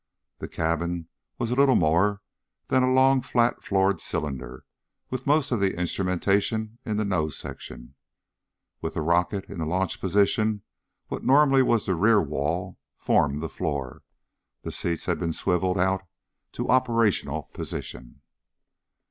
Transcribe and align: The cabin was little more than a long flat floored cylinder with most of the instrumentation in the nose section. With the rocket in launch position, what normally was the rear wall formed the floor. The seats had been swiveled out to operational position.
The 0.39 0.47
cabin 0.47 1.09
was 1.37 1.51
little 1.51 1.75
more 1.75 2.23
than 2.69 2.81
a 2.81 2.91
long 2.91 3.21
flat 3.21 3.63
floored 3.63 4.01
cylinder 4.01 4.65
with 5.11 5.27
most 5.27 5.51
of 5.51 5.59
the 5.59 5.77
instrumentation 5.79 6.79
in 6.83 6.97
the 6.97 7.05
nose 7.05 7.37
section. 7.37 7.93
With 8.81 8.95
the 8.95 9.03
rocket 9.03 9.45
in 9.45 9.59
launch 9.59 10.01
position, 10.01 10.63
what 11.09 11.23
normally 11.23 11.61
was 11.61 11.85
the 11.85 11.93
rear 11.93 12.19
wall 12.19 12.79
formed 12.97 13.43
the 13.43 13.47
floor. 13.47 14.01
The 14.63 14.71
seats 14.71 15.05
had 15.05 15.19
been 15.19 15.33
swiveled 15.33 15.77
out 15.77 16.01
to 16.53 16.69
operational 16.69 17.43
position. 17.53 18.21